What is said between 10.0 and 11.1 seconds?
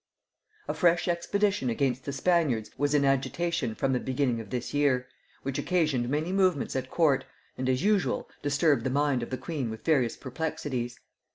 perplexities.